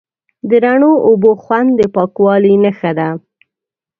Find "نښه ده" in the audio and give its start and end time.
2.63-3.09